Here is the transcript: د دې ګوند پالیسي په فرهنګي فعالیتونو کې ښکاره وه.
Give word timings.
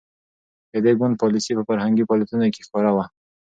د 0.71 0.73
دې 0.85 0.93
ګوند 0.99 1.19
پالیسي 1.21 1.51
په 1.57 1.63
فرهنګي 1.69 2.03
فعالیتونو 2.07 2.45
کې 2.53 2.65
ښکاره 2.67 2.91
وه. 2.95 3.05